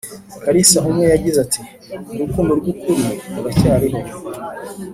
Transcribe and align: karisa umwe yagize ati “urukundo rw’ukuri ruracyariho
karisa 0.43 0.77
umwe 0.89 1.05
yagize 1.13 1.37
ati 1.45 1.61
“urukundo 2.13 2.51
rw’ukuri 2.59 3.05
ruracyariho 3.33 3.99